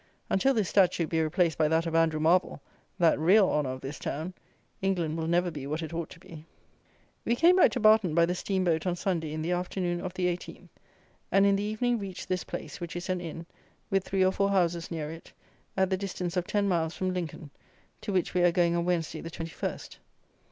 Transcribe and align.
Until 0.31 0.55
this 0.55 0.67
statue 0.67 1.05
be 1.05 1.21
replaced 1.21 1.59
by 1.59 1.67
that 1.67 1.85
of 1.85 1.93
Andrew 1.93 2.19
Marvell, 2.19 2.59
that 2.97 3.19
real 3.19 3.47
honour 3.47 3.69
of 3.69 3.81
this 3.81 3.99
town, 3.99 4.33
England 4.81 5.15
will 5.15 5.27
never 5.27 5.51
be 5.51 5.67
what 5.67 5.83
it 5.83 5.93
ought 5.93 6.09
to 6.09 6.19
be. 6.19 6.47
We 7.23 7.35
came 7.35 7.55
back 7.57 7.69
to 7.73 7.79
Barton 7.79 8.15
by 8.15 8.25
the 8.25 8.33
steam 8.33 8.63
boat 8.63 8.87
on 8.87 8.95
Sunday 8.95 9.31
in 9.31 9.43
the 9.43 9.51
afternoon 9.51 10.01
of 10.01 10.15
the 10.15 10.25
18th, 10.25 10.69
and 11.31 11.45
in 11.45 11.55
the 11.55 11.61
evening 11.61 11.99
reached 11.99 12.27
this 12.29 12.43
place, 12.43 12.81
which 12.81 12.95
is 12.95 13.09
an 13.09 13.21
inn, 13.21 13.45
with 13.91 14.03
three 14.03 14.25
or 14.25 14.31
four 14.31 14.49
houses 14.49 14.89
near 14.89 15.11
it, 15.11 15.33
at 15.77 15.91
the 15.91 15.97
distance 15.97 16.35
of 16.35 16.47
ten 16.47 16.67
miles 16.67 16.95
from 16.97 17.13
Lincoln, 17.13 17.51
to 18.01 18.11
which 18.11 18.33
we 18.33 18.41
are 18.41 18.51
going 18.51 18.75
on 18.75 18.85
Wednesday, 18.85 19.21
the 19.21 19.29
21st. 19.29 19.97